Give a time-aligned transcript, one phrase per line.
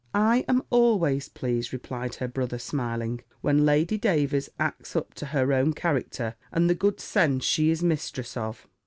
[0.15, 5.53] "I am always pleased," replied her brother, smiling, "when Lady Davers acts up to her
[5.53, 8.65] own character, and the good sense she is mistress of."